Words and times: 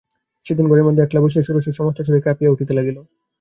সেদিন 0.45 0.65
ঘরের 0.67 0.85
মধ্যে 0.87 1.03
একলা 1.03 1.19
বসিয়া 1.21 1.45
ষোড়শীর 1.45 1.77
সমস্ত 1.79 1.99
শরীর 2.01 2.25
কাঁপিয়া 2.25 2.53
উঠিতে 2.53 2.73
লাগিল। 2.75 2.97